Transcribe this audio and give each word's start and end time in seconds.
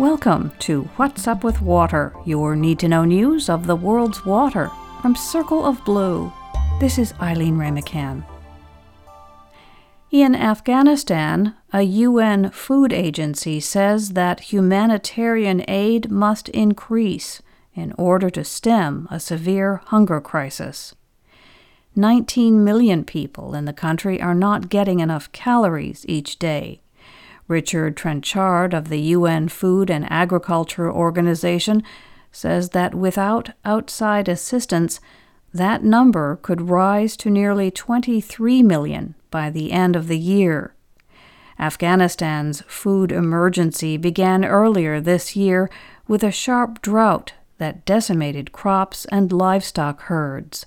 Welcome 0.00 0.52
to 0.60 0.84
What's 0.96 1.28
Up 1.28 1.44
with 1.44 1.60
Water, 1.60 2.14
your 2.24 2.56
need 2.56 2.78
to 2.78 2.88
know 2.88 3.04
news 3.04 3.50
of 3.50 3.66
the 3.66 3.76
world's 3.76 4.24
water 4.24 4.70
from 5.02 5.14
Circle 5.14 5.66
of 5.66 5.84
Blue. 5.84 6.32
This 6.80 6.96
is 6.96 7.12
Eileen 7.20 7.58
Wray-McCann. 7.58 8.24
In 10.10 10.34
Afghanistan, 10.34 11.54
a 11.70 11.82
UN 11.82 12.50
food 12.50 12.94
agency 12.94 13.60
says 13.60 14.12
that 14.12 14.40
humanitarian 14.40 15.62
aid 15.68 16.10
must 16.10 16.48
increase 16.48 17.42
in 17.74 17.92
order 17.98 18.30
to 18.30 18.42
stem 18.42 19.06
a 19.10 19.20
severe 19.20 19.82
hunger 19.88 20.22
crisis. 20.22 20.94
19 21.94 22.64
million 22.64 23.04
people 23.04 23.54
in 23.54 23.66
the 23.66 23.74
country 23.74 24.18
are 24.18 24.34
not 24.34 24.70
getting 24.70 25.00
enough 25.00 25.30
calories 25.32 26.06
each 26.08 26.38
day. 26.38 26.80
Richard 27.50 27.96
Trenchard 27.96 28.72
of 28.72 28.88
the 28.88 29.00
UN 29.00 29.48
Food 29.48 29.90
and 29.90 30.10
Agriculture 30.10 30.90
Organization 30.90 31.82
says 32.30 32.70
that 32.70 32.94
without 32.94 33.50
outside 33.64 34.28
assistance, 34.28 35.00
that 35.52 35.82
number 35.82 36.36
could 36.36 36.70
rise 36.70 37.16
to 37.16 37.28
nearly 37.28 37.70
23 37.70 38.62
million 38.62 39.16
by 39.32 39.50
the 39.50 39.72
end 39.72 39.96
of 39.96 40.06
the 40.06 40.18
year. 40.18 40.74
Afghanistan's 41.58 42.62
food 42.68 43.12
emergency 43.12 43.96
began 43.96 44.44
earlier 44.44 45.00
this 45.00 45.34
year 45.34 45.68
with 46.06 46.22
a 46.22 46.30
sharp 46.30 46.80
drought 46.80 47.34
that 47.58 47.84
decimated 47.84 48.52
crops 48.52 49.04
and 49.06 49.32
livestock 49.32 50.02
herds. 50.02 50.66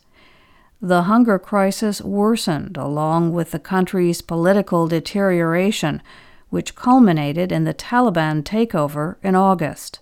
The 0.81 1.03
hunger 1.03 1.39
crisis 1.39 2.01
worsened 2.01 2.75
along 2.75 3.31
with 3.31 3.51
the 3.51 3.59
country's 3.59 4.21
political 4.21 4.87
deterioration, 4.87 6.01
which 6.53 6.75
culminated 6.75 7.51
in 7.51 7.63
the 7.63 7.73
Taliban 7.73 8.43
takeover 8.43 9.15
in 9.23 9.33
August. 9.33 10.01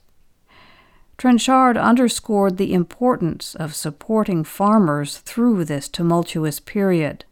Trenchard 1.18 1.78
underscored 1.78 2.58
the 2.58 2.74
importance 2.74 3.56
of 3.56 3.74
supporting 3.74 4.44
farmers 4.44 5.20
through 5.20 5.64
this 5.64 5.88
tumultuous 5.88 6.60
period. 6.60 7.24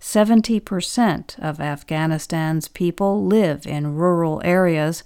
70% 0.00 1.36
of 1.40 1.58
Afghanistan's 1.58 2.68
people 2.68 3.24
live 3.26 3.66
in 3.66 3.96
rural 3.96 4.40
areas, 4.44 5.02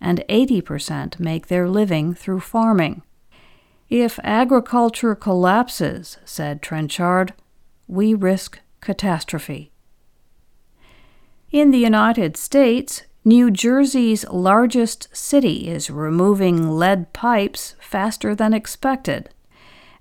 and 0.00 0.24
80% 0.30 1.20
make 1.20 1.48
their 1.48 1.68
living 1.68 2.14
through 2.14 2.40
farming. 2.40 3.02
If 3.90 4.18
agriculture 4.24 5.14
collapses, 5.14 6.16
said 6.24 6.62
Trenchard, 6.62 7.34
we 7.86 8.14
risk 8.14 8.60
catastrophe. 8.80 9.73
In 11.54 11.70
the 11.70 11.78
United 11.78 12.36
States, 12.36 13.04
New 13.24 13.48
Jersey's 13.48 14.24
largest 14.28 15.06
city 15.16 15.68
is 15.68 15.88
removing 15.88 16.68
lead 16.68 17.12
pipes 17.12 17.76
faster 17.78 18.34
than 18.34 18.52
expected. 18.52 19.30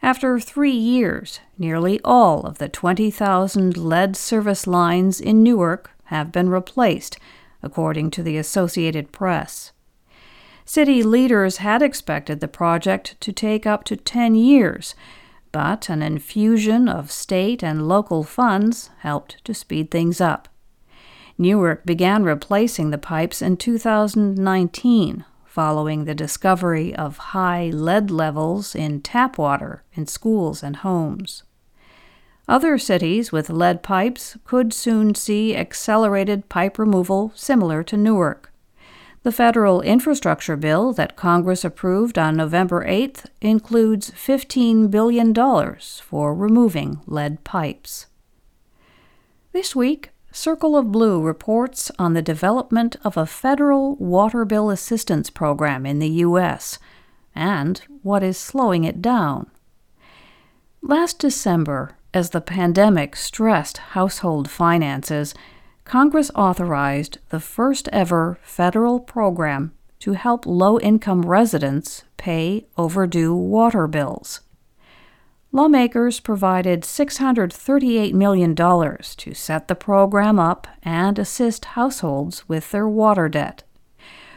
After 0.01 0.39
three 0.39 0.71
years, 0.71 1.41
nearly 1.55 2.01
all 2.03 2.41
of 2.47 2.57
the 2.57 2.67
20,000 2.67 3.77
lead 3.77 4.15
service 4.15 4.65
lines 4.65 5.21
in 5.21 5.43
Newark 5.43 5.91
have 6.05 6.31
been 6.31 6.49
replaced, 6.49 7.19
according 7.61 8.09
to 8.09 8.23
the 8.23 8.35
Associated 8.35 9.11
Press. 9.11 9.73
City 10.65 11.03
leaders 11.03 11.57
had 11.57 11.83
expected 11.83 12.39
the 12.39 12.47
project 12.47 13.15
to 13.21 13.31
take 13.31 13.67
up 13.67 13.83
to 13.83 13.95
10 13.95 14.33
years, 14.33 14.95
but 15.51 15.87
an 15.87 16.01
infusion 16.01 16.89
of 16.89 17.11
state 17.11 17.63
and 17.63 17.87
local 17.87 18.23
funds 18.23 18.89
helped 19.01 19.45
to 19.45 19.53
speed 19.53 19.91
things 19.91 20.19
up. 20.19 20.49
Newark 21.37 21.85
began 21.85 22.23
replacing 22.23 22.91
the 22.91 22.97
pipes 22.97 23.41
in 23.41 23.57
2019, 23.57 25.25
following 25.45 26.05
the 26.05 26.15
discovery 26.15 26.95
of 26.95 27.17
high 27.17 27.69
lead 27.69 28.11
levels 28.11 28.75
in 28.75 29.01
tap 29.01 29.37
water 29.37 29.83
in 29.93 30.05
schools 30.05 30.61
and 30.61 30.77
homes. 30.77 31.43
Other 32.47 32.77
cities 32.77 33.31
with 33.31 33.49
lead 33.49 33.81
pipes 33.81 34.37
could 34.43 34.73
soon 34.73 35.15
see 35.15 35.55
accelerated 35.55 36.49
pipe 36.49 36.77
removal 36.77 37.31
similar 37.35 37.83
to 37.83 37.97
Newark. 37.97 38.51
The 39.23 39.31
federal 39.31 39.81
infrastructure 39.81 40.57
bill 40.57 40.91
that 40.93 41.15
Congress 41.15 41.63
approved 41.63 42.19
on 42.19 42.35
November 42.35 42.85
8th 42.85 43.25
includes 43.39 44.11
$15 44.11 44.91
billion 44.91 45.33
for 46.01 46.35
removing 46.35 46.99
lead 47.07 47.45
pipes. 47.45 48.07
This 49.53 49.73
week, 49.73 50.09
Circle 50.35 50.75
of 50.75 50.91
Blue 50.91 51.21
reports 51.21 51.91
on 51.99 52.13
the 52.13 52.21
development 52.23 52.95
of 53.03 53.15
a 53.15 53.27
federal 53.27 53.95
water 53.97 54.45
bill 54.45 54.71
assistance 54.71 55.29
program 55.29 55.85
in 55.85 55.99
the 55.99 56.09
U.S. 56.09 56.79
and 57.35 57.77
what 58.01 58.23
is 58.23 58.35
slowing 58.35 58.83
it 58.83 58.99
down. 58.99 59.51
Last 60.81 61.19
December, 61.19 61.97
as 62.15 62.31
the 62.31 62.41
pandemic 62.41 63.15
stressed 63.15 63.77
household 63.77 64.49
finances, 64.49 65.35
Congress 65.85 66.31
authorized 66.33 67.19
the 67.29 67.39
first 67.39 67.87
ever 67.89 68.39
federal 68.41 68.99
program 68.99 69.71
to 69.99 70.13
help 70.13 70.47
low 70.47 70.79
income 70.79 71.21
residents 71.21 72.05
pay 72.17 72.65
overdue 72.75 73.35
water 73.35 73.85
bills. 73.85 74.41
Lawmakers 75.55 76.19
provided 76.19 76.81
$638 76.81 78.11
million 78.13 78.55
to 78.55 79.33
set 79.35 79.67
the 79.67 79.75
program 79.75 80.39
up 80.39 80.67
and 80.81 81.19
assist 81.19 81.65
households 81.65 82.49
with 82.49 82.71
their 82.71 82.87
water 82.87 83.29
debt. 83.29 83.61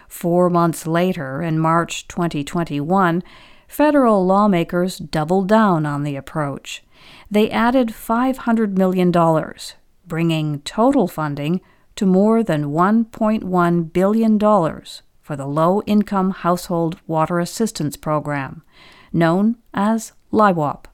Four 0.08 0.50
months 0.50 0.86
later, 0.86 1.40
in 1.40 1.58
March 1.58 2.06
2021, 2.08 3.22
federal 3.66 4.26
lawmakers 4.26 4.98
doubled 4.98 5.48
down 5.48 5.86
on 5.86 6.02
the 6.02 6.16
approach. 6.16 6.84
They 7.30 7.50
added 7.50 7.88
$500 7.88 8.76
million, 8.76 9.10
bringing 10.06 10.60
total 10.60 11.08
funding 11.08 11.62
to 11.94 12.04
more 12.04 12.42
than 12.42 12.66
$1.1 12.66 13.92
billion 13.94 14.38
for 14.38 15.34
the 15.34 15.46
Low 15.46 15.80
Income 15.86 16.30
Household 16.32 17.00
Water 17.06 17.38
Assistance 17.40 17.96
Program, 17.96 18.62
known 19.14 19.56
as 19.72 20.12
LIHWAP. 20.30 20.84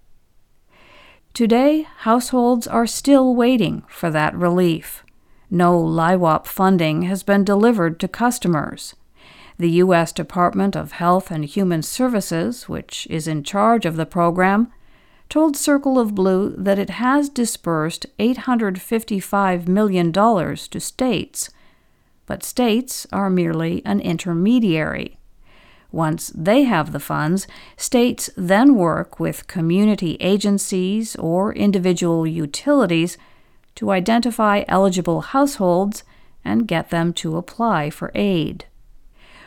Today, 1.35 1.87
households 2.01 2.67
are 2.67 2.87
still 2.87 3.35
waiting 3.35 3.85
for 3.89 4.11
that 4.11 4.35
relief. 4.35 5.03
No 5.51 5.79
LIHWAP 5.79 6.47
funding 6.47 7.03
has 7.03 7.23
been 7.23 7.43
delivered 7.43 7.99
to 8.01 8.09
customers. 8.09 8.95
The 9.57 9.71
U.S. 9.71 10.13
Department 10.13 10.77
of 10.77 10.93
Health 10.93 11.31
and 11.31 11.47
Human 11.47 11.83
Services, 11.83 12.69
which 12.69 13.07
is 13.09 13.27
in 13.27 13.45
charge 13.45 13.87
of 13.87 13.97
the 13.97 14.05
program, 14.05 14.71
told 15.31 15.57
Circle 15.57 15.99
of 15.99 16.15
Blue 16.15 16.55
that 16.59 16.79
it 16.79 16.91
has 16.91 17.31
disbursed 17.31 18.05
$855 18.19 19.67
million 19.69 20.13
to 20.13 20.81
states, 20.81 21.49
but 22.27 22.45
states 22.45 23.07
are 23.11 23.31
merely 23.31 23.81
an 23.87 24.01
intermediary. 24.01 25.19
Once 25.93 26.33
they 26.35 26.65
have 26.65 26.93
the 26.93 26.99
funds, 26.99 27.47
states 27.77 28.31
then 28.35 28.75
work 28.75 29.21
with 29.21 29.47
community 29.47 30.17
agencies 30.21 31.15
or 31.17 31.53
individual 31.53 32.27
utilities 32.27 33.19
to 33.75 33.91
identify 33.91 34.65
eligible 34.69 35.21
households 35.21 36.03
and 36.45 36.67
get 36.67 36.89
them 36.89 37.13
to 37.13 37.37
apply 37.37 37.91
for 37.91 38.11
aid. 38.15 38.65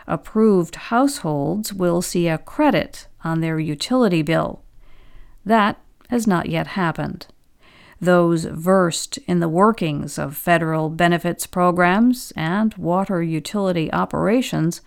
Approved 0.07 0.75
households 0.75 1.73
will 1.73 2.01
see 2.01 2.27
a 2.27 2.37
credit 2.37 3.07
on 3.23 3.41
their 3.41 3.59
utility 3.59 4.21
bill. 4.21 4.61
That 5.43 5.79
has 6.09 6.27
not 6.27 6.47
yet 6.47 6.67
happened. 6.67 7.25
Those 7.99 8.45
versed 8.45 9.17
in 9.25 9.39
the 9.39 9.49
workings 9.49 10.19
of 10.19 10.37
federal 10.37 10.89
benefits 10.89 11.47
programs 11.47 12.31
and 12.35 12.73
water 12.75 13.23
utility 13.23 13.91
operations 13.91 14.81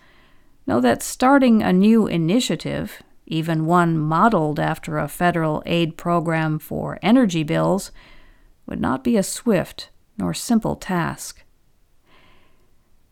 know 0.69 0.79
that 0.79 1.01
starting 1.01 1.63
a 1.63 1.73
new 1.73 2.05
initiative, 2.05 3.01
even 3.25 3.65
one 3.65 3.97
modeled 3.97 4.59
after 4.59 4.97
a 4.97 5.07
federal 5.07 5.63
aid 5.65 5.97
program 5.97 6.59
for 6.59 6.99
energy 7.01 7.43
bills, 7.43 7.91
would 8.67 8.79
not 8.79 9.03
be 9.03 9.17
a 9.17 9.23
swift 9.23 9.89
nor 10.17 10.31
simple 10.33 10.75
task. 10.75 11.43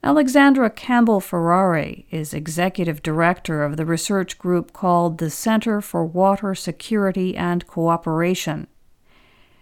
Alexandra 0.04 0.70
Campbell 0.70 1.20
Ferrari 1.20 2.06
is 2.12 2.32
executive 2.32 3.02
director 3.02 3.64
of 3.64 3.76
the 3.76 3.86
research 3.86 4.38
group 4.38 4.72
called 4.72 5.18
the 5.18 5.32
Center 5.32 5.82
for 5.82 6.06
Water 6.06 6.54
Security 6.54 7.36
and 7.36 7.66
Cooperation. 7.66 8.68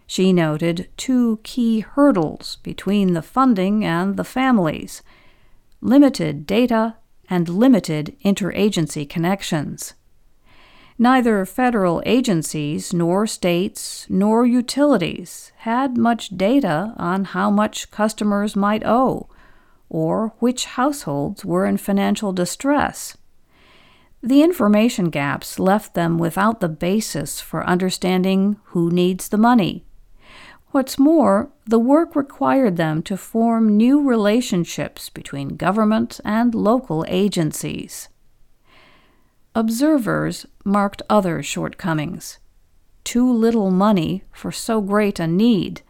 She 0.06 0.34
noted 0.34 0.90
two 0.98 1.40
key 1.44 1.80
hurdles 1.80 2.58
between 2.58 3.14
the 3.14 3.22
funding 3.22 3.86
and 3.86 4.18
the 4.18 4.26
families 4.26 5.02
limited 5.82 6.46
data 6.46 6.96
and 7.30 7.50
limited 7.50 8.16
interagency 8.24 9.08
connections. 9.10 9.94
Neither 10.98 11.46
federal 11.46 12.02
agencies, 12.06 12.94
nor 12.94 13.28
states, 13.28 14.06
nor 14.10 14.46
utilities 14.46 15.52
had 15.58 15.98
much 15.98 16.38
data 16.38 16.94
on 16.98 17.26
how 17.26 17.50
much 17.50 17.92
customers 17.92 18.56
might 18.56 18.84
owe 18.86 19.30
or 19.90 20.34
which 20.40 20.66
households 20.66 21.46
were 21.46 21.66
in 21.66 21.78
financial 21.78 22.34
distress, 22.34 23.16
The 24.26 24.42
information 24.42 25.12
gaps 25.12 25.60
left 25.60 25.94
them 25.94 26.18
without 26.18 26.60
the 26.60 26.68
basis 26.68 27.40
for 27.40 27.64
understanding 27.64 28.58
who 28.74 28.90
needs 28.90 29.30
the 29.30 29.38
money. 29.38 29.85
What's 30.76 31.00
more, 31.00 31.52
the 31.66 31.80
work 31.80 32.18
required 32.18 32.76
them 32.76 33.02
to 33.04 33.16
form 33.16 33.78
new 33.78 34.02
relationships 34.02 35.10
between 35.10 35.56
government 35.56 36.20
and 36.26 36.54
local 36.54 37.06
agencies. 37.08 38.10
Observers 39.56 40.46
marked 40.66 41.02
other 41.10 41.42
shortcomings. 41.42 42.40
Too 43.06 43.32
little 43.32 43.72
money 43.72 44.26
for 44.34 44.52
so 44.52 44.82
great 44.82 45.18
a 45.18 45.28
need, 45.28 45.82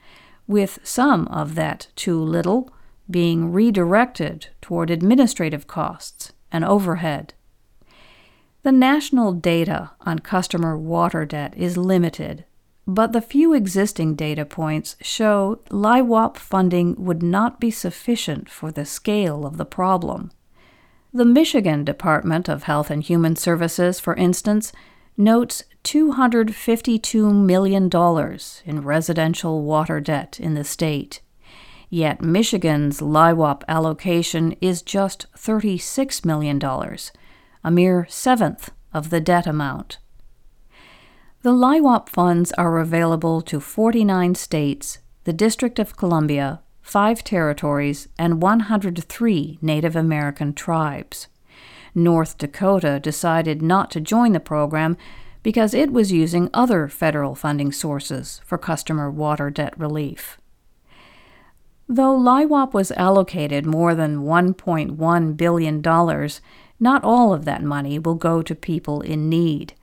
with 0.45 0.77
some 0.83 1.27
of 1.29 1.55
that 1.55 1.87
too 1.95 2.21
little 2.21 2.71
being 3.09 3.51
redirected 3.51 4.49
toward 4.61 4.91
administrative 4.91 5.65
costs 5.65 6.31
and 6.51 6.63
overhead. 6.63 7.33
The 8.61 8.71
national 8.71 9.33
data 9.33 9.93
on 10.01 10.19
customer 10.19 10.77
water 10.77 11.25
debt 11.25 11.55
is 11.57 11.75
limited, 11.75 12.45
but 12.87 13.13
the 13.13 13.21
few 13.21 13.53
existing 13.53 14.15
data 14.15 14.45
points 14.45 14.95
show 15.01 15.59
LIHWAP 15.69 16.37
funding 16.37 16.95
would 16.97 17.23
not 17.23 17.59
be 17.59 17.71
sufficient 17.71 18.49
for 18.49 18.71
the 18.71 18.85
scale 18.85 19.45
of 19.45 19.57
the 19.57 19.65
problem. 19.65 20.31
The 21.13 21.25
Michigan 21.25 21.83
Department 21.83 22.47
of 22.47 22.63
Health 22.63 22.91
and 22.91 23.01
Human 23.01 23.35
Services, 23.35 23.99
for 23.99 24.15
instance, 24.15 24.71
notes 25.17 25.63
$252 25.83 27.33
million 27.33 27.89
in 28.65 28.85
residential 28.85 29.63
water 29.63 29.99
debt 29.99 30.39
in 30.39 30.53
the 30.53 30.63
state. 30.63 31.21
Yet 31.89 32.21
Michigan's 32.21 32.99
LIHWAP 32.99 33.63
allocation 33.67 34.53
is 34.61 34.81
just 34.81 35.27
$36 35.37 36.25
million 36.25 36.61
a 37.63 37.71
mere 37.71 38.05
seventh 38.09 38.71
of 38.93 39.09
the 39.09 39.19
debt 39.19 39.47
amount. 39.47 39.97
The 41.45 41.53
LIHWAP 41.53 42.09
funds 42.09 42.51
are 42.53 42.80
available 42.80 43.39
to 43.44 43.59
49 43.59 44.33
states, 44.33 44.97
the 45.25 45.31
District 45.31 45.77
of 45.77 45.95
Columbia, 45.95 46.62
five 46.81 47.24
territories, 47.24 48.07
and 48.18 48.42
103 48.42 49.59
Native 49.62 49.95
American 49.95 50.53
tribes. 50.53 51.27
North 51.94 52.39
Dakota 52.39 53.00
decided 53.00 53.62
not 53.62 53.92
to 53.92 54.01
join 54.01 54.31
the 54.31 54.39
program 54.39 54.97
because 55.44 55.75
it 55.75 55.94
was 55.94 56.12
using 56.12 56.50
other 56.51 56.88
federal 56.88 57.36
funding 57.36 57.71
sources 57.71 58.42
for 58.44 58.57
customer 58.57 59.12
water 59.12 59.51
debt 59.51 59.80
relief. 59.80 60.39
Though 61.88 62.18
LIHWAP 62.18 62.74
was 62.74 62.92
allocated 62.94 63.68
more 63.68 63.94
than 63.94 64.24
$1.1 64.24 65.38
billion, 65.38 65.81
not 66.80 67.03
all 67.03 67.33
of 67.36 67.45
that 67.45 67.62
money 67.62 68.00
will 68.00 68.15
go 68.15 68.42
to 68.42 68.56
people 68.56 69.01
in 69.01 69.30
need. 69.30 69.75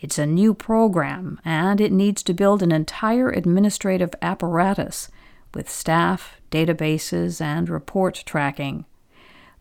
It's 0.00 0.18
a 0.18 0.26
new 0.26 0.54
program, 0.54 1.40
and 1.44 1.80
it 1.80 1.92
needs 1.92 2.22
to 2.24 2.34
build 2.34 2.62
an 2.62 2.70
entire 2.70 3.30
administrative 3.30 4.14
apparatus 4.22 5.10
with 5.54 5.68
staff, 5.68 6.40
databases, 6.50 7.40
and 7.40 7.68
report 7.68 8.22
tracking. 8.26 8.84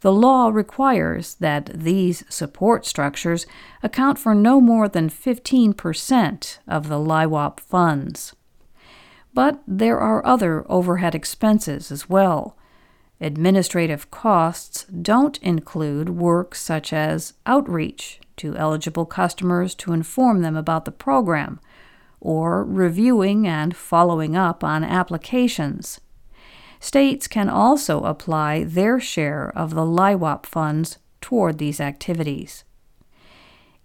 The 0.01 0.11
law 0.11 0.49
requires 0.49 1.35
that 1.35 1.71
these 1.73 2.23
support 2.29 2.85
structures 2.85 3.47
account 3.81 4.19
for 4.19 4.35
no 4.35 4.61
more 4.61 4.87
than 4.87 5.09
15% 5.09 6.57
of 6.67 6.87
the 6.87 6.99
LIHWAP 6.99 7.59
funds. 7.59 8.35
But 9.33 9.61
there 9.67 9.99
are 9.99 10.25
other 10.25 10.65
overhead 10.69 11.15
expenses 11.15 11.91
as 11.91 12.07
well. 12.09 12.56
Administrative 13.19 14.11
costs 14.11 14.85
don't 14.85 15.41
include 15.41 16.09
work 16.09 16.53
such 16.53 16.93
as 16.93 17.33
outreach 17.45 18.19
to 18.37 18.55
eligible 18.55 19.05
customers 19.05 19.73
to 19.73 19.91
inform 19.91 20.41
them 20.41 20.55
about 20.55 20.85
the 20.85 20.91
program, 20.91 21.59
or 22.21 22.63
reviewing 22.63 23.47
and 23.47 23.75
following 23.75 24.35
up 24.35 24.63
on 24.63 24.83
applications. 24.83 25.99
States 26.79 27.27
can 27.27 27.49
also 27.49 28.03
apply 28.03 28.63
their 28.63 28.99
share 28.99 29.51
of 29.55 29.73
the 29.73 29.85
LIHWAP 29.85 30.45
funds 30.45 30.99
toward 31.21 31.57
these 31.57 31.81
activities. 31.81 32.63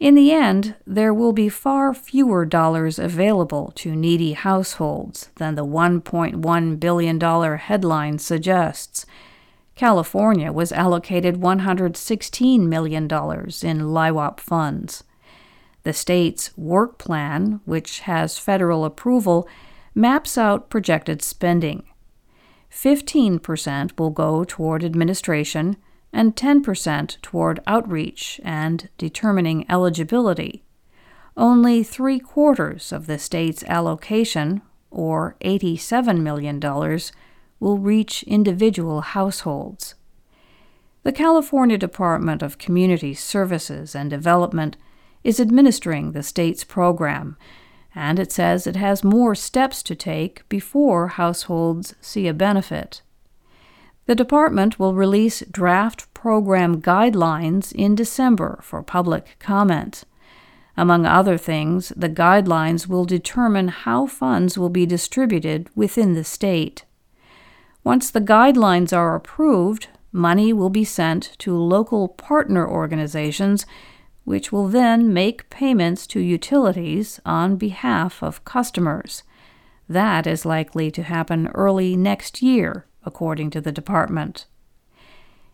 In 0.02 0.16
the 0.16 0.32
end, 0.32 0.74
there 0.84 1.14
will 1.14 1.32
be 1.32 1.48
far 1.48 1.94
fewer 1.94 2.44
dollars 2.44 2.98
available 2.98 3.70
to 3.76 3.94
needy 3.94 4.32
households 4.32 5.30
than 5.36 5.54
the 5.54 5.64
$1.1 5.64 6.80
billion 6.80 7.20
headline 7.20 8.18
suggests. 8.18 9.06
California 9.76 10.50
was 10.50 10.72
allocated 10.72 11.36
$116 11.36 12.60
million 12.66 13.04
in 13.04 13.08
LIHWAP 13.08 14.40
funds. 14.40 15.04
The 15.84 15.92
state's 15.92 16.50
work 16.58 16.98
plan, 16.98 17.60
which 17.64 18.00
has 18.00 18.38
federal 18.38 18.84
approval, 18.84 19.48
maps 19.94 20.36
out 20.36 20.68
projected 20.68 21.22
spending. 21.22 21.84
15% 22.72 23.96
will 23.96 24.10
go 24.10 24.42
toward 24.42 24.82
administration, 24.82 25.76
and 26.12 26.36
10% 26.36 27.20
toward 27.22 27.60
outreach 27.66 28.40
and 28.44 28.88
determining 28.98 29.64
eligibility. 29.70 30.62
Only 31.36 31.82
three 31.82 32.20
quarters 32.20 32.92
of 32.92 33.06
the 33.06 33.18
state's 33.18 33.64
allocation, 33.64 34.60
or 34.90 35.36
$87 35.40 36.20
million, 36.20 36.60
will 37.58 37.78
reach 37.78 38.22
individual 38.24 39.00
households. 39.00 39.94
The 41.04 41.12
California 41.12 41.78
Department 41.78 42.42
of 42.42 42.58
Community 42.58 43.14
Services 43.14 43.94
and 43.94 44.10
Development 44.10 44.76
is 45.24 45.40
administering 45.40 46.12
the 46.12 46.22
state's 46.22 46.64
program, 46.64 47.36
and 47.94 48.18
it 48.18 48.30
says 48.30 48.66
it 48.66 48.76
has 48.76 49.02
more 49.02 49.34
steps 49.34 49.82
to 49.84 49.94
take 49.94 50.48
before 50.48 51.08
households 51.08 51.94
see 52.00 52.28
a 52.28 52.34
benefit. 52.34 53.02
The 54.06 54.14
department 54.16 54.78
will 54.80 54.94
release 54.94 55.44
draft 55.50 56.12
program 56.12 56.82
guidelines 56.82 57.72
in 57.72 57.94
December 57.94 58.58
for 58.62 58.82
public 58.82 59.36
comment. 59.38 60.02
Among 60.76 61.06
other 61.06 61.38
things, 61.38 61.92
the 61.96 62.08
guidelines 62.08 62.88
will 62.88 63.04
determine 63.04 63.68
how 63.68 64.06
funds 64.06 64.58
will 64.58 64.70
be 64.70 64.86
distributed 64.86 65.68
within 65.76 66.14
the 66.14 66.24
state. 66.24 66.84
Once 67.84 68.10
the 68.10 68.20
guidelines 68.20 68.96
are 68.96 69.14
approved, 69.14 69.88
money 70.10 70.52
will 70.52 70.70
be 70.70 70.84
sent 70.84 71.36
to 71.38 71.56
local 71.56 72.08
partner 72.08 72.68
organizations, 72.68 73.66
which 74.24 74.50
will 74.50 74.66
then 74.66 75.12
make 75.12 75.50
payments 75.50 76.06
to 76.08 76.20
utilities 76.20 77.20
on 77.24 77.56
behalf 77.56 78.22
of 78.22 78.44
customers. 78.44 79.22
That 79.88 80.26
is 80.26 80.44
likely 80.44 80.90
to 80.92 81.02
happen 81.02 81.48
early 81.48 81.96
next 81.96 82.42
year 82.42 82.86
according 83.04 83.50
to 83.50 83.60
the 83.60 83.72
department. 83.72 84.46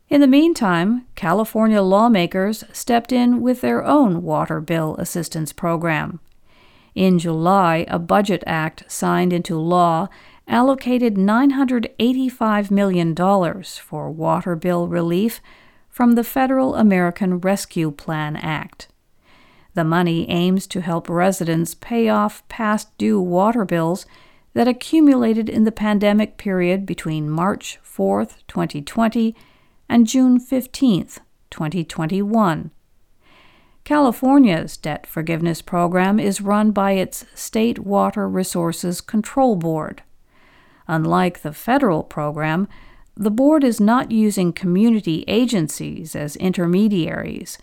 In 0.08 0.20
the 0.22 0.26
meantime, 0.26 1.06
California 1.14 1.82
lawmakers 1.82 2.64
stepped 2.72 3.12
in 3.12 3.42
with 3.42 3.60
their 3.60 3.84
own 3.84 4.22
water 4.22 4.60
bill 4.60 4.96
assistance 4.96 5.52
program. 5.52 6.20
In 6.94 7.18
July, 7.18 7.84
a 7.88 7.98
budget 7.98 8.42
act 8.46 8.84
signed 8.90 9.32
into 9.32 9.58
law 9.58 10.08
allocated 10.48 11.16
$985 11.16 12.70
million 12.70 13.14
for 13.14 14.10
water 14.10 14.56
bill 14.56 14.88
relief 14.88 15.40
from 15.90 16.12
the 16.12 16.24
Federal 16.24 16.74
American 16.74 17.38
Rescue 17.38 17.90
Plan 17.90 18.34
Act. 18.36 18.88
The 19.74 19.84
money 19.84 20.28
aims 20.30 20.66
to 20.68 20.80
help 20.80 21.08
residents 21.08 21.74
pay 21.74 22.08
off 22.08 22.46
past 22.48 22.96
due 22.98 23.20
water 23.20 23.64
bills 23.64 24.06
that 24.54 24.68
accumulated 24.68 25.48
in 25.48 25.64
the 25.64 25.72
pandemic 25.72 26.36
period 26.36 26.86
between 26.86 27.30
March 27.30 27.78
4, 27.82 28.26
2020 28.46 29.34
and 29.88 30.06
June 30.06 30.38
15, 30.40 31.08
2021. 31.50 32.70
California's 33.84 34.76
debt 34.76 35.06
forgiveness 35.06 35.62
program 35.62 36.20
is 36.20 36.40
run 36.40 36.72
by 36.72 36.92
its 36.92 37.24
State 37.34 37.78
Water 37.78 38.28
Resources 38.28 39.00
Control 39.00 39.56
Board. 39.56 40.02
Unlike 40.86 41.40
the 41.40 41.52
federal 41.52 42.02
program, 42.02 42.68
the 43.16 43.30
board 43.30 43.64
is 43.64 43.80
not 43.80 44.10
using 44.10 44.52
community 44.52 45.24
agencies 45.26 46.14
as 46.14 46.36
intermediaries. 46.36 47.58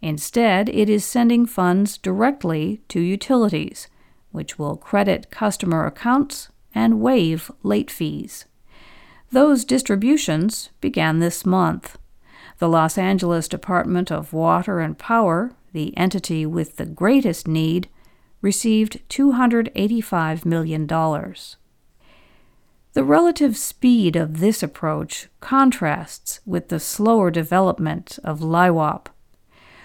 Instead, 0.00 0.68
it 0.68 0.88
is 0.88 1.04
sending 1.04 1.44
funds 1.44 1.98
directly 1.98 2.80
to 2.88 3.00
utilities 3.00 3.88
which 4.34 4.58
will 4.58 4.76
credit 4.76 5.30
customer 5.30 5.86
accounts 5.86 6.48
and 6.74 7.00
waive 7.00 7.52
late 7.62 7.88
fees. 7.88 8.46
Those 9.30 9.64
distributions 9.64 10.70
began 10.80 11.20
this 11.20 11.46
month. 11.46 11.96
The 12.58 12.68
Los 12.68 12.98
Angeles 12.98 13.46
Department 13.46 14.10
of 14.10 14.32
Water 14.32 14.80
and 14.80 14.98
Power, 14.98 15.52
the 15.72 15.96
entity 15.96 16.44
with 16.44 16.76
the 16.76 16.84
greatest 16.84 17.46
need, 17.46 17.88
received 18.40 19.08
$285 19.08 20.44
million. 20.44 20.88
The 20.88 21.56
relative 23.04 23.56
speed 23.56 24.16
of 24.16 24.40
this 24.40 24.64
approach 24.64 25.28
contrasts 25.38 26.40
with 26.44 26.70
the 26.70 26.80
slower 26.80 27.30
development 27.30 28.18
of 28.24 28.40
LIHWAP. 28.40 29.06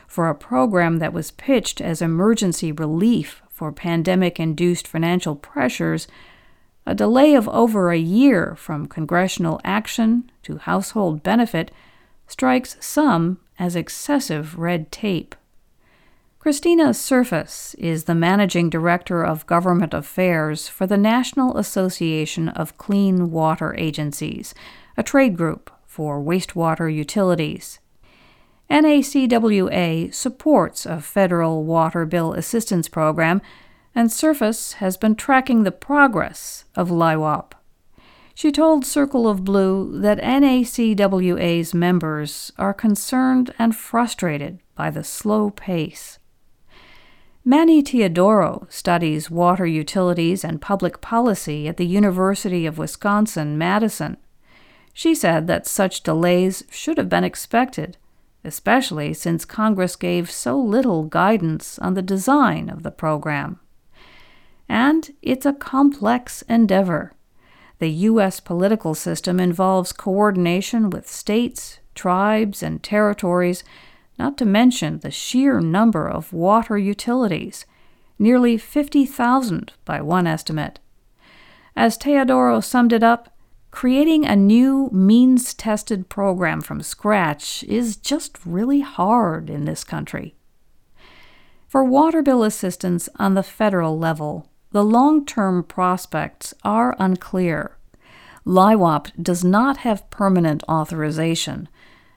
for 0.08 0.27
a 0.27 0.34
program 0.34 0.98
that 0.98 1.13
was 1.13 1.29
pitched 1.29 1.79
as 1.79 2.01
emergency 2.01 2.72
relief 2.72 3.44
for 3.60 3.74
pandemic 3.74 4.39
induced 4.39 4.88
financial 4.88 5.36
pressures, 5.36 6.08
a 6.86 6.96
delay 6.96 7.36
of 7.36 7.50
over 7.50 7.92
a 7.92 7.98
year 7.98 8.56
from 8.56 8.88
congressional 8.88 9.60
action 9.66 10.32
to 10.42 10.56
household 10.60 11.22
benefit 11.22 11.70
strikes 12.25 12.78
some 12.80 13.38
as 13.60 13.75
excessive 13.75 14.58
red 14.58 14.89
tape. 14.94 15.36
Christina 16.39 16.94
Surface 16.94 17.75
is 17.78 18.06
the 18.06 18.16
Managing 18.16 18.70
Director 18.70 19.25
of 19.25 19.46
Government 19.46 19.94
Affairs 19.94 20.70
for 20.70 20.88
the 20.88 20.96
National 20.96 21.58
Association 21.58 22.48
of 22.48 22.78
Clean 22.78 23.30
Water 23.30 23.75
Agencies, 23.78 24.56
a 24.96 25.04
trade 25.04 25.36
group 25.36 25.70
for 25.86 26.22
wastewater 26.22 26.88
utilities. 26.88 27.80
NACWA 28.70 30.14
supports 30.14 30.86
a 30.86 31.02
federal 31.02 31.64
water 31.64 32.06
bill 32.06 32.34
assistance 32.34 32.88
program, 32.88 33.42
and 33.96 34.12
Surface 34.12 34.74
has 34.74 34.96
been 34.96 35.16
tracking 35.16 35.64
the 35.64 35.72
progress 35.72 36.66
of 36.76 36.90
LIHWAP. 36.90 37.54
She 38.36 38.52
told 38.52 38.86
Circle 38.86 39.28
of 39.28 39.44
Blue 39.44 40.00
that 40.00 40.20
NACWA's 40.20 41.74
members 41.74 42.54
are 42.58 42.74
concerned 42.74 43.54
and 43.60 43.76
frustrated 43.76 44.60
by 44.76 44.90
the 44.90 45.04
slow 45.04 45.50
pace. 45.50 46.20
Manny 47.44 47.82
Teodoro 47.82 48.68
studies 48.70 49.32
water 49.32 49.66
utilities 49.66 50.44
and 50.44 50.62
public 50.62 51.02
policy 51.02 51.68
at 51.68 51.78
the 51.78 51.86
University 51.86 52.66
of 52.66 52.78
Wisconsin 52.78 53.58
Madison. 53.58 54.18
She 54.94 55.16
said 55.16 55.48
that 55.48 55.66
such 55.66 56.04
delays 56.04 56.64
should 56.70 56.98
have 56.98 57.10
been 57.10 57.24
expected, 57.24 57.98
especially 58.50 59.13
since 59.13 59.46
Congress 59.46 59.96
gave 59.96 60.32
so 60.32 60.60
little 60.60 61.03
guidance 61.03 61.77
on 61.77 61.94
the 61.94 62.01
design 62.01 62.68
of 62.68 62.82
the 62.82 62.89
program. 62.89 63.60
And 64.68 65.12
it's 65.22 65.46
a 65.46 65.53
complex 65.53 66.41
endeavor. 66.50 67.13
The 67.77 67.91
U.S. 68.10 68.39
political 68.39 68.96
system 68.96 69.39
involves 69.39 69.94
coordination 69.94 70.89
with 70.89 71.08
states, 71.08 71.77
tribes, 71.94 72.63
and 72.63 72.82
territories 72.82 73.63
not 74.18 74.36
to 74.39 74.46
mention 74.46 75.00
the 75.00 75.12
sheer 75.12 75.60
number 75.60 76.10
of 76.10 76.34
water 76.34 76.75
utilities, 76.75 77.68
nearly 78.18 78.58
50,000 78.58 79.74
by 79.86 80.01
one 80.01 80.25
estimate. 80.25 80.79
As 81.75 82.00
Teodoro 82.00 82.63
summed 82.63 82.94
it 82.94 83.03
up, 83.03 83.32
creating 83.72 84.26
a 84.26 84.36
new 84.36 84.90
means 84.92 85.54
tested 85.54 86.10
program 86.10 86.62
from 86.62 86.82
scratch 86.82 87.64
is 87.64 87.96
just 87.96 88.46
really 88.46 88.82
hard 88.82 89.50
in 89.50 89.66
this 89.66 89.84
country. 89.84 90.36
For 91.68 91.84
water 91.84 92.24
bill 92.24 92.44
assistance 92.44 93.10
on 93.18 93.36
the 93.36 93.44
federal 93.44 93.98
level, 93.98 94.50
the 94.72 94.84
long 94.84 95.26
term 95.26 95.64
prospects 95.64 96.54
are 96.64 96.96
unclear. 97.00 97.78
LIHWAP 98.46 99.12
does 99.22 99.44
not 99.44 99.78
have 99.78 100.10
permanent 100.10 100.64
authorization, 100.68 101.70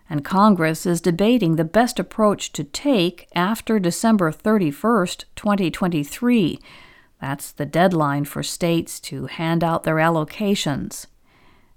and 0.08 0.24
Congress 0.24 0.86
is 0.86 1.00
debating 1.00 1.56
the 1.56 1.64
best 1.64 1.98
approach 1.98 2.52
to 2.52 2.64
take 2.64 3.28
after 3.34 3.78
December 3.78 4.32
31st, 4.32 5.24
2023. 5.36 6.58
That's 7.20 7.52
the 7.52 7.66
deadline 7.66 8.24
for 8.24 8.42
states 8.42 9.00
to 9.00 9.26
hand 9.26 9.62
out 9.62 9.84
their 9.84 9.96
allocations. 9.96 11.06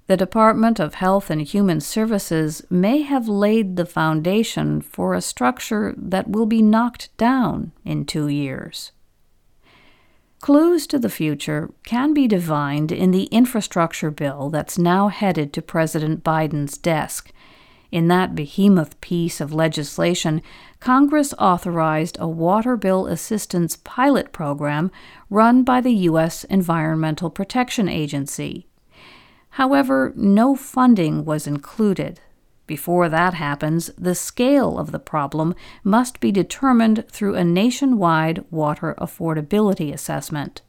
The 0.08 0.18
Department 0.18 0.80
of 0.80 0.96
Health 0.96 1.32
and 1.32 1.42
Human 1.42 1.82
Services 1.82 2.64
may 2.70 3.02
have 3.02 3.28
laid 3.28 3.76
the 3.76 3.88
foundation 3.88 4.80
for 4.82 5.16
a 5.16 5.22
structure 5.22 5.96
that 5.98 6.30
will 6.30 6.46
be 6.46 6.62
knocked 6.62 7.16
down 7.18 7.72
in 7.84 8.06
two 8.06 8.28
years. 8.28 8.92
Clues 10.42 10.86
to 10.88 11.00
the 11.00 11.10
future 11.10 11.72
can 11.84 12.14
be 12.14 12.28
divined 12.28 12.92
in 12.92 13.10
the 13.10 13.24
infrastructure 13.26 14.12
bill 14.12 14.52
that's 14.52 14.78
now 14.78 15.08
headed 15.08 15.52
to 15.54 15.62
President 15.64 16.24
Biden's 16.24 16.78
desk. 16.78 17.32
In 17.92 18.08
that 18.10 18.36
behemoth 18.36 19.02
piece 19.02 19.42
of 19.42 19.54
legislation, 19.54 20.44
Congress 20.80 21.34
authorized 21.40 22.18
a 22.20 22.28
water 22.28 22.78
bill 22.78 23.08
assistance 23.08 23.76
pilot 23.78 24.32
program 24.32 24.92
run 25.32 25.64
by 25.64 25.82
the 25.82 25.94
U.S. 25.94 26.44
Environmental 26.44 27.32
Protection 27.32 27.90
Agency. 27.90 28.68
However, 29.56 30.12
no 30.18 30.54
funding 30.54 31.24
was 31.24 31.48
included. 31.48 32.20
Before 32.68 33.08
that 33.08 33.36
happens, 33.36 33.90
the 33.98 34.14
scale 34.14 34.78
of 34.78 34.92
the 34.92 35.00
problem 35.00 35.56
must 35.82 36.20
be 36.20 36.30
determined 36.30 37.06
through 37.10 37.36
a 37.36 37.46
nationwide 37.46 38.44
water 38.52 38.96
affordability 38.98 39.94
assessment. 39.94 40.62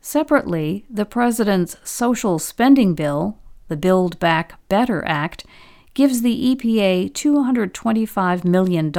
Separately, 0.00 0.84
the 0.90 1.04
President's 1.04 1.76
social 1.84 2.40
spending 2.40 2.96
bill, 2.96 3.38
the 3.68 3.76
Build 3.76 4.18
Back 4.18 4.58
Better 4.68 5.04
Act, 5.06 5.46
gives 5.94 6.22
the 6.22 6.56
EPA 6.56 7.12
$225 7.12 8.44
million 8.44 8.92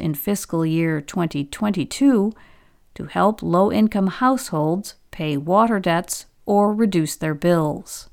in 0.00 0.14
fiscal 0.14 0.66
year 0.66 1.00
2022 1.00 2.32
to 2.94 3.04
help 3.04 3.40
low 3.40 3.70
income 3.70 4.08
households 4.08 4.96
pay 5.12 5.36
water 5.36 5.78
debts 5.78 6.26
or 6.44 6.74
reduce 6.74 7.14
their 7.14 7.34
bills. 7.34 8.08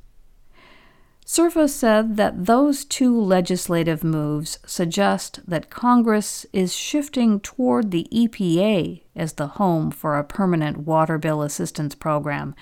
Surface 1.32 1.76
said 1.76 2.18
that 2.18 2.48
those 2.48 2.84
two 2.84 3.16
legislative 3.16 4.04
moves 4.04 4.58
suggest 4.66 5.42
that 5.48 5.70
Congress 5.70 6.44
is 6.52 6.76
shifting 6.76 7.40
toward 7.40 7.92
the 7.92 8.08
EPA 8.12 9.04
as 9.16 9.34
the 9.34 9.46
home 9.46 9.92
for 9.92 10.18
a 10.18 10.24
permanent 10.24 10.80
water 10.88 11.20
bill 11.20 11.44
assistance 11.44 11.94
program, 11.94 12.56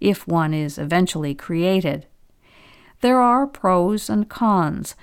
if 0.00 0.26
one 0.26 0.52
is 0.52 0.78
eventually 0.78 1.32
created. 1.32 2.06
There 3.02 3.20
are 3.20 3.46
pros 3.46 4.10
and 4.10 4.28
cons. 4.28 4.96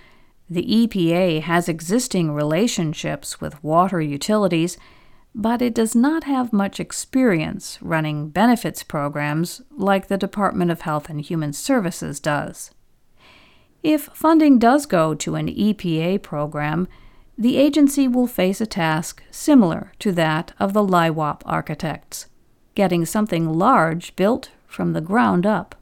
The 0.49 0.65
EPA 0.65 1.43
has 1.43 1.69
existing 1.69 2.33
relationships 2.33 3.39
with 3.39 3.63
water 3.63 4.01
utilities, 4.01 4.77
but 5.33 5.61
it 5.61 5.73
does 5.73 5.95
not 5.95 6.25
have 6.25 6.51
much 6.51 6.81
experience 6.81 7.79
running 7.81 8.27
benefits 8.27 8.83
programs 8.83 9.61
like 9.71 10.09
the 10.09 10.17
Department 10.17 10.69
of 10.69 10.81
Health 10.81 11.09
and 11.09 11.21
Human 11.21 11.53
Services 11.53 12.19
does. 12.19 12.71
If 13.85 14.05
funding 14.15 14.57
does 14.57 14.87
go 14.87 15.13
to 15.13 15.35
an 15.35 15.47
EPA 15.47 16.23
program, 16.23 16.87
the 17.37 17.57
agency 17.57 18.07
will 18.07 18.25
face 18.25 18.59
a 18.59 18.65
task 18.65 19.21
similar 19.29 19.91
to 19.99 20.11
that 20.13 20.53
of 20.59 20.73
the 20.73 20.81
LIHWAP 20.81 21.43
architects, 21.45 22.25
getting 22.73 23.05
something 23.05 23.47
large 23.47 24.15
built 24.15 24.49
from 24.65 24.93
the 24.93 25.01
ground 25.01 25.45
up. 25.45 25.75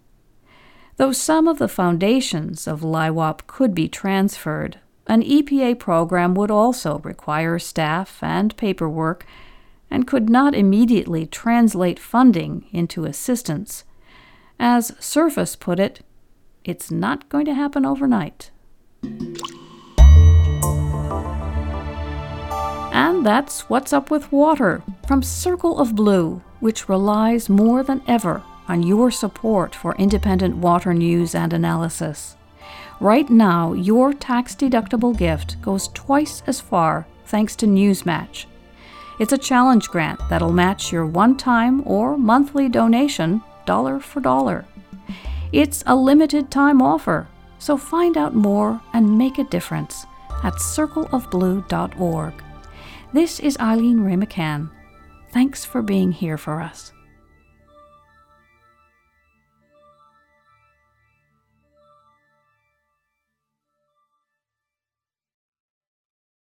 Though 0.97 1.13
some 1.13 1.47
of 1.47 1.59
the 1.59 1.69
foundations 1.69 2.67
of 2.67 2.81
LIHWAP 2.81 3.47
could 3.47 3.73
be 3.73 3.87
transferred, 3.87 4.81
an 5.07 5.21
EPA 5.23 5.79
program 5.79 6.35
would 6.35 6.51
also 6.51 6.99
require 7.05 7.57
staff 7.57 8.21
and 8.21 8.57
paperwork 8.57 9.25
and 9.89 10.05
could 10.05 10.29
not 10.29 10.53
immediately 10.53 11.25
translate 11.25 11.99
funding 11.99 12.65
into 12.73 13.05
assistance. 13.05 13.85
As 14.59 14.93
Surface 14.99 15.55
put 15.55 15.79
it, 15.79 16.01
it's 16.63 16.91
not 16.91 17.27
going 17.29 17.45
to 17.45 17.53
happen 17.53 17.85
overnight. 17.85 18.51
And 22.93 23.25
that's 23.25 23.69
What's 23.69 23.93
Up 23.93 24.11
with 24.11 24.31
Water 24.31 24.83
from 25.07 25.23
Circle 25.23 25.79
of 25.79 25.95
Blue, 25.95 26.41
which 26.59 26.87
relies 26.87 27.49
more 27.49 27.83
than 27.83 28.01
ever 28.07 28.43
on 28.67 28.83
your 28.83 29.11
support 29.11 29.75
for 29.75 29.95
independent 29.95 30.57
water 30.57 30.93
news 30.93 31.35
and 31.35 31.51
analysis. 31.53 32.35
Right 32.99 33.29
now, 33.29 33.73
your 33.73 34.13
tax 34.13 34.55
deductible 34.55 35.17
gift 35.17 35.61
goes 35.61 35.89
twice 35.89 36.41
as 36.47 36.61
far 36.61 37.05
thanks 37.25 37.55
to 37.57 37.65
Newsmatch. 37.65 38.45
It's 39.19 39.33
a 39.33 39.37
challenge 39.37 39.89
grant 39.89 40.19
that'll 40.29 40.51
match 40.51 40.91
your 40.91 41.05
one 41.05 41.35
time 41.35 41.83
or 41.85 42.17
monthly 42.17 42.69
donation 42.69 43.41
dollar 43.65 43.99
for 43.99 44.19
dollar. 44.19 44.65
It's 45.53 45.83
a 45.85 45.95
limited 45.95 46.49
time 46.49 46.81
offer, 46.81 47.27
so 47.59 47.77
find 47.77 48.17
out 48.17 48.33
more 48.33 48.81
and 48.91 49.19
make 49.19 49.37
a 49.37 49.43
difference 49.43 50.03
at 50.43 50.55
circleofblue.org. 50.55 52.33
This 53.13 53.39
is 53.39 53.55
Eileen 53.59 54.01
Wray-McCann. 54.03 54.71
Thanks 55.29 55.63
for 55.63 55.83
being 55.83 56.11
here 56.11 56.39
for 56.39 56.59
us. 56.59 56.91